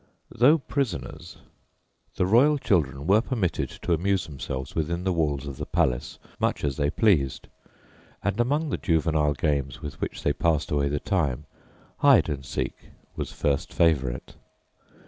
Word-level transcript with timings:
Though 0.31 0.57
prisoners, 0.57 1.37
the 2.15 2.25
royal 2.25 2.57
children 2.57 3.05
were 3.05 3.21
permitted 3.21 3.69
to 3.83 3.93
amuse 3.93 4.25
themselves 4.25 4.73
within 4.73 5.03
the 5.03 5.13
walls 5.13 5.45
of 5.45 5.57
the 5.57 5.65
palace 5.67 6.17
much 6.39 6.63
as 6.63 6.75
they 6.75 6.89
pleased, 6.89 7.47
and 8.23 8.39
among 8.39 8.71
the 8.71 8.79
juvenile 8.79 9.33
games 9.35 9.83
with 9.83 10.01
which 10.01 10.23
they 10.23 10.33
passed 10.33 10.71
away 10.71 10.89
the 10.89 10.99
time, 10.99 11.45
"hide 11.99 12.29
and 12.29 12.43
seek" 12.47 12.89
was 13.15 13.31
first 13.31 13.71
favourite. 13.71 14.33